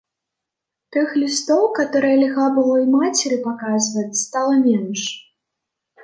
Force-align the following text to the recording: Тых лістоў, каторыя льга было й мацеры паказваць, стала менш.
Тых 0.95 1.09
лістоў, 1.21 1.59
каторыя 1.79 2.15
льга 2.21 2.45
было 2.55 2.75
й 2.83 2.87
мацеры 2.93 3.37
паказваць, 3.43 4.17
стала 4.21 4.57
менш. 4.65 5.01